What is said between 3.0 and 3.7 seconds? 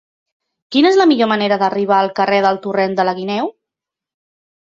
de la Guineu?